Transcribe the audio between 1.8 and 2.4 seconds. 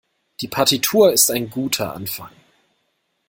Anfang.